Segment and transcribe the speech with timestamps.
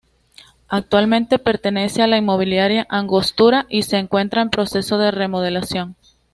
[0.67, 5.95] Actualmente pertenece a la Inmobiliaria Angostura y se encuentra en proceso de remodelación.